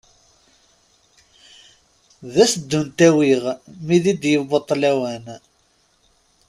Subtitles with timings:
[2.33, 3.43] D as-d-unt-awiɣ
[3.85, 5.25] mi di d-yaweṭ lawan.